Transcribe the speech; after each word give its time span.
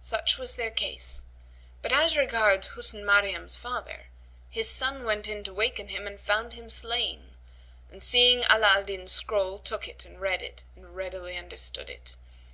Such 0.00 0.36
was 0.36 0.56
their 0.56 0.70
case; 0.70 1.22
but 1.80 1.90
as 1.90 2.14
regards 2.14 2.68
Husn 2.76 3.02
Maryam's 3.02 3.56
father, 3.56 4.08
his 4.50 4.68
son 4.68 5.04
went 5.04 5.26
in 5.26 5.42
to 5.44 5.54
waken 5.54 5.88
him 5.88 6.06
and 6.06 6.20
found 6.20 6.52
him 6.52 6.68
slain; 6.68 7.30
and, 7.90 8.02
seeing 8.02 8.40
Ala 8.50 8.66
al 8.74 8.84
Din's 8.84 9.10
scroll, 9.12 9.58
took 9.58 9.88
it 9.88 10.04
and 10.04 10.20
read 10.20 10.42
it, 10.42 10.64
and 10.76 10.94
readily 10.94 11.38
understood 11.38 11.88
it. 11.88 12.14